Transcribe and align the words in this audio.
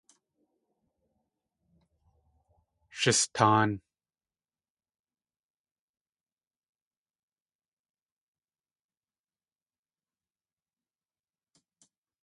Sh 2.97 3.03
istáan. 3.15 3.69